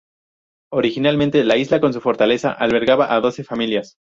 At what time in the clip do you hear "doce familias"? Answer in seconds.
3.21-3.97